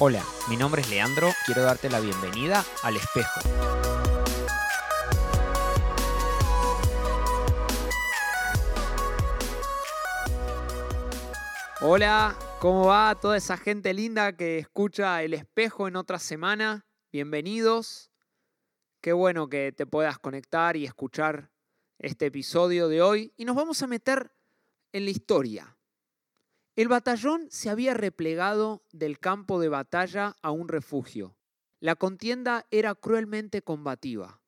[0.00, 3.40] Hola, mi nombre es Leandro, quiero darte la bienvenida al espejo.
[11.80, 16.86] Hola, ¿cómo va toda esa gente linda que escucha el espejo en otra semana?
[17.10, 18.12] Bienvenidos.
[19.00, 21.50] Qué bueno que te puedas conectar y escuchar
[21.98, 23.32] este episodio de hoy.
[23.36, 24.30] Y nos vamos a meter
[24.92, 25.77] en la historia.
[26.78, 31.36] El batallón se había replegado del campo de batalla a un refugio.
[31.80, 34.40] La contienda era cruelmente combativa.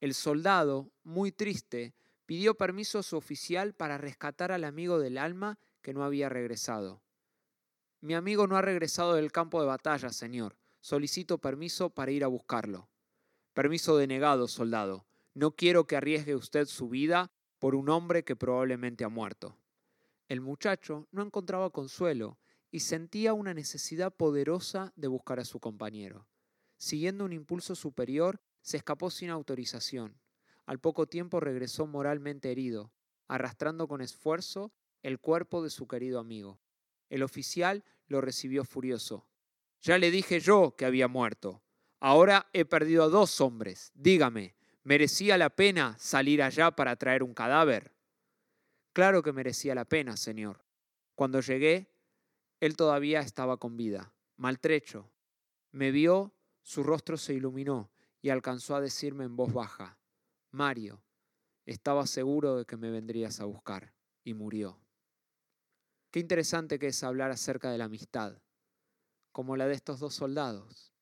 [0.00, 1.94] El soldado, muy triste,
[2.26, 7.04] pidió permiso a su oficial para rescatar al amigo del alma que no había regresado.
[8.00, 10.56] Mi amigo no ha regresado del campo de batalla, señor.
[10.80, 12.88] Solicito permiso para ir a buscarlo.
[13.54, 15.06] Permiso denegado, soldado.
[15.34, 19.56] No quiero que arriesgue usted su vida por un hombre que probablemente ha muerto.
[20.28, 22.38] El muchacho no encontraba consuelo
[22.70, 26.26] y sentía una necesidad poderosa de buscar a su compañero.
[26.78, 30.20] Siguiendo un impulso superior, se escapó sin autorización.
[30.66, 32.92] Al poco tiempo regresó moralmente herido,
[33.28, 36.60] arrastrando con esfuerzo el cuerpo de su querido amigo.
[37.08, 39.28] El oficial lo recibió furioso.
[39.80, 41.62] Ya le dije yo que había muerto.
[42.00, 43.92] Ahora he perdido a dos hombres.
[43.94, 47.95] Dígame, ¿merecía la pena salir allá para traer un cadáver?
[48.96, 50.64] Claro que merecía la pena, Señor.
[51.14, 51.92] Cuando llegué,
[52.60, 55.12] él todavía estaba con vida, maltrecho.
[55.70, 57.90] Me vio, su rostro se iluminó
[58.22, 59.98] y alcanzó a decirme en voz baja,
[60.50, 61.02] Mario,
[61.66, 63.92] estaba seguro de que me vendrías a buscar,
[64.24, 64.80] y murió.
[66.10, 68.40] Qué interesante que es hablar acerca de la amistad,
[69.30, 70.94] como la de estos dos soldados,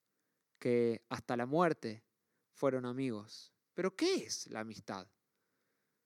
[0.59, 2.03] que hasta la muerte
[2.51, 3.53] fueron amigos.
[3.73, 5.07] Pero ¿qué es la amistad?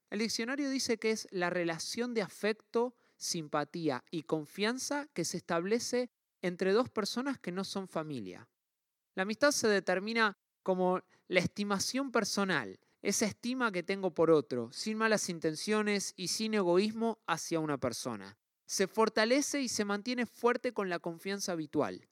[0.09, 6.09] El diccionario dice que es la relación de afecto, simpatía y confianza que se establece
[6.41, 8.47] entre dos personas que no son familia.
[9.15, 14.97] La amistad se determina como la estimación personal, esa estima que tengo por otro, sin
[14.97, 18.37] malas intenciones y sin egoísmo hacia una persona.
[18.65, 22.07] Se fortalece y se mantiene fuerte con la confianza habitual.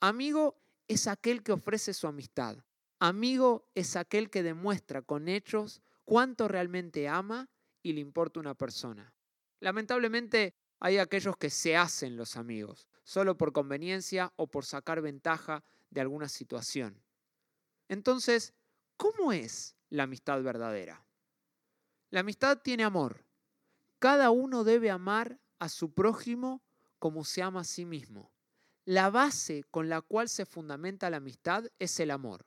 [0.00, 0.56] Amigo
[0.88, 2.58] es aquel que ofrece su amistad.
[2.98, 7.48] Amigo es aquel que demuestra con hechos cuánto realmente ama
[7.82, 9.14] y le importa una persona.
[9.60, 15.64] Lamentablemente hay aquellos que se hacen los amigos, solo por conveniencia o por sacar ventaja
[15.90, 17.02] de alguna situación.
[17.88, 18.54] Entonces,
[18.96, 21.04] ¿cómo es la amistad verdadera?
[22.10, 23.24] La amistad tiene amor.
[23.98, 26.62] Cada uno debe amar a su prójimo
[26.98, 28.32] como se ama a sí mismo.
[28.84, 32.46] La base con la cual se fundamenta la amistad es el amor.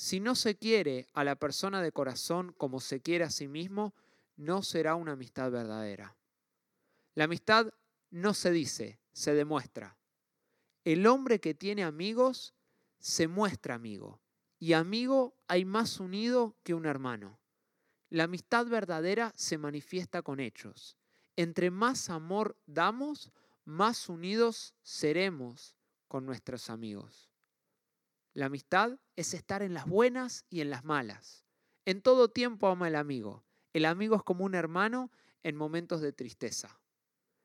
[0.00, 3.96] Si no se quiere a la persona de corazón como se quiere a sí mismo,
[4.36, 6.16] no será una amistad verdadera.
[7.16, 7.72] La amistad
[8.10, 9.98] no se dice, se demuestra.
[10.84, 12.54] El hombre que tiene amigos
[13.00, 14.20] se muestra amigo,
[14.60, 17.40] y amigo hay más unido que un hermano.
[18.08, 20.96] La amistad verdadera se manifiesta con hechos.
[21.34, 23.32] Entre más amor damos,
[23.64, 25.74] más unidos seremos
[26.06, 27.27] con nuestros amigos.
[28.38, 31.44] La amistad es estar en las buenas y en las malas.
[31.84, 33.44] En todo tiempo ama el amigo.
[33.72, 35.10] El amigo es como un hermano
[35.42, 36.80] en momentos de tristeza.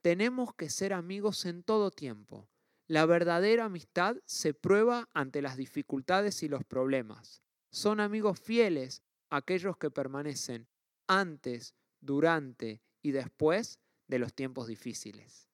[0.03, 2.47] Tenemos que ser amigos en todo tiempo.
[2.85, 7.41] La verdadera amistad se prueba ante las dificultades y los problemas.
[7.71, 10.67] Son amigos fieles aquellos que permanecen
[11.07, 15.49] antes, durante y después de los tiempos difíciles.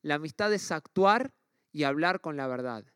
[0.00, 1.34] La amistad es actuar
[1.70, 2.93] y hablar con la verdad.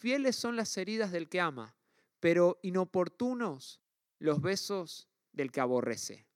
[0.00, 1.76] Fieles son las heridas del que ama,
[2.20, 3.82] pero inoportunos
[4.18, 6.26] los besos del que aborrece.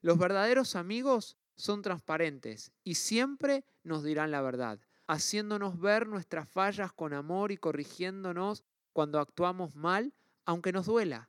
[0.00, 4.78] Los verdaderos amigos son transparentes y siempre nos dirán la verdad,
[5.08, 8.62] haciéndonos ver nuestras fallas con amor y corrigiéndonos
[8.92, 11.28] cuando actuamos mal, aunque nos duela.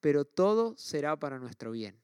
[0.00, 2.00] Pero todo será para nuestro bien.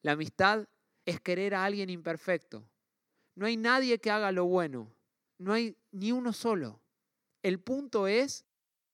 [0.00, 0.68] La amistad
[1.06, 2.64] es querer a alguien imperfecto.
[3.34, 4.94] No hay nadie que haga lo bueno.
[5.38, 6.78] No hay ni uno solo.
[7.42, 8.46] El punto es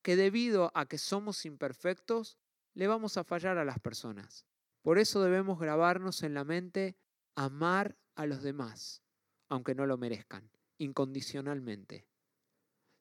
[0.03, 2.39] que debido a que somos imperfectos,
[2.75, 4.47] le vamos a fallar a las personas.
[4.83, 6.97] Por eso debemos grabarnos en la mente
[7.35, 9.03] amar a los demás,
[9.49, 12.07] aunque no lo merezcan, incondicionalmente.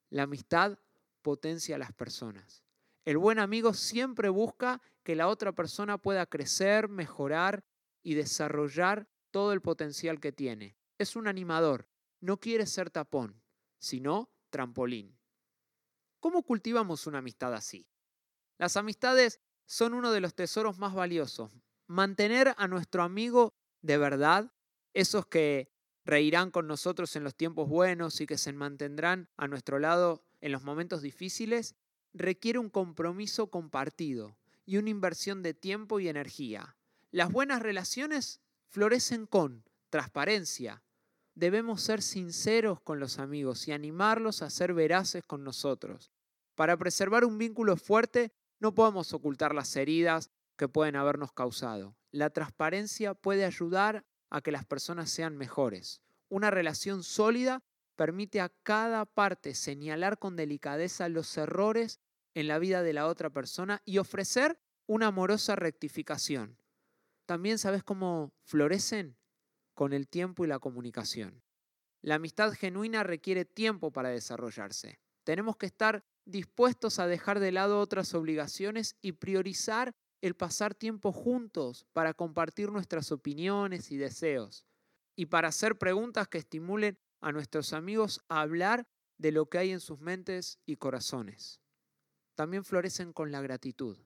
[0.09, 0.79] La amistad
[1.21, 2.63] potencia a las personas.
[3.05, 7.63] El buen amigo siempre busca que la otra persona pueda crecer, mejorar
[8.03, 10.75] y desarrollar todo el potencial que tiene.
[10.97, 11.87] Es un animador,
[12.19, 13.41] no quiere ser tapón,
[13.79, 15.16] sino trampolín.
[16.27, 17.87] ¿Cómo cultivamos una amistad así?
[18.57, 21.53] Las amistades son uno de los tesoros más valiosos.
[21.87, 24.51] Mantener a nuestro amigo de verdad,
[24.93, 25.71] esos que
[26.03, 30.51] reirán con nosotros en los tiempos buenos y que se mantendrán a nuestro lado en
[30.51, 31.75] los momentos difíciles
[32.13, 36.75] requiere un compromiso compartido y una inversión de tiempo y energía.
[37.09, 40.83] Las buenas relaciones florecen con transparencia.
[41.35, 46.11] Debemos ser sinceros con los amigos y animarlos a ser veraces con nosotros.
[46.57, 51.95] Para preservar un vínculo fuerte no podemos ocultar las heridas que pueden habernos causado.
[52.11, 56.01] La transparencia puede ayudar a que las personas sean mejores.
[56.29, 57.63] Una relación sólida
[57.95, 61.99] permite a cada parte señalar con delicadeza los errores
[62.33, 66.57] en la vida de la otra persona y ofrecer una amorosa rectificación.
[67.27, 69.15] También sabes cómo florecen
[69.75, 71.43] con el tiempo y la comunicación.
[72.01, 74.99] La amistad genuina requiere tiempo para desarrollarse.
[75.23, 81.11] Tenemos que estar dispuestos a dejar de lado otras obligaciones y priorizar el pasar tiempo
[81.11, 84.65] juntos para compartir nuestras opiniones y deseos
[85.15, 88.87] y para hacer preguntas que estimulen a nuestros amigos a hablar
[89.17, 91.59] de lo que hay en sus mentes y corazones.
[92.35, 93.97] También florecen con la gratitud.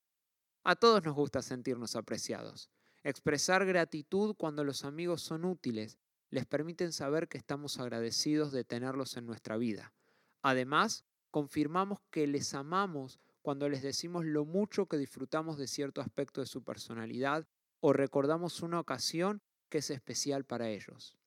[0.63, 2.69] A todos nos gusta sentirnos apreciados.
[3.03, 5.97] Expresar gratitud cuando los amigos son útiles
[6.29, 9.93] les permiten saber que estamos agradecidos de tenerlos en nuestra vida.
[10.41, 16.41] Además, confirmamos que les amamos cuando les decimos lo mucho que disfrutamos de cierto aspecto
[16.41, 17.47] de su personalidad
[17.79, 21.17] o recordamos una ocasión que es especial para ellos.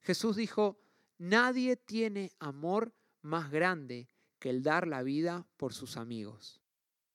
[0.00, 0.78] Jesús dijo,
[1.18, 2.92] nadie tiene amor
[3.22, 6.60] más grande que el dar la vida por sus amigos.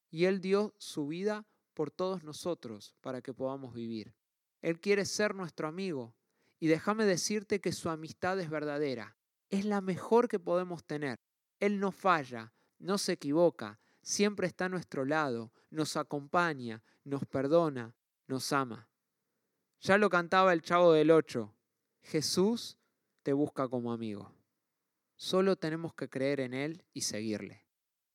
[0.10, 4.16] Y Él dio su vida por todos nosotros para que podamos vivir.
[4.62, 6.16] Él quiere ser nuestro amigo
[6.60, 9.18] y déjame decirte que su amistad es verdadera.
[9.50, 11.20] Es la mejor que podemos tener.
[11.60, 17.96] Él no falla, no se equivoca, siempre está a nuestro lado, nos acompaña, nos perdona,
[18.28, 18.90] nos ama.
[19.82, 21.54] Ya lo cantaba el chavo del Ocho,
[22.02, 22.78] Jesús
[23.24, 24.32] te busca como amigo.
[25.16, 27.66] Solo tenemos que creer en Él y seguirle.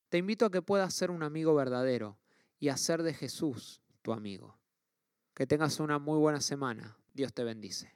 [0.09, 2.19] Te invito a que puedas ser un amigo verdadero
[2.59, 4.59] y hacer de Jesús tu amigo.
[5.35, 6.99] Que tengas una muy buena semana.
[7.15, 7.89] Dios te bendice.